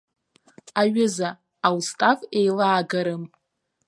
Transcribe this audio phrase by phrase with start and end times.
[0.81, 1.29] Аҩыза,
[1.67, 3.23] аустав еилаагарым!